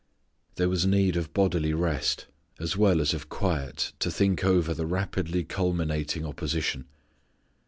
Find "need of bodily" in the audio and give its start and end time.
0.87-1.75